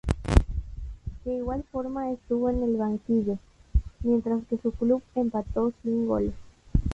De 1.23 1.31
igual 1.35 1.63
forma 1.71 2.09
estuvo 2.09 2.49
en 2.49 2.63
el 2.63 2.75
banquillo, 2.75 3.37
mientras 4.01 4.43
que 4.47 4.57
su 4.57 4.71
club 4.71 5.03
empató 5.13 5.73
sin 5.83 6.07
goles. 6.07 6.33